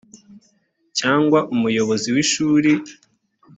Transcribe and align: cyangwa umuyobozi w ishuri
cyangwa 0.99 1.39
umuyobozi 1.53 2.07
w 2.15 2.17
ishuri 2.23 2.71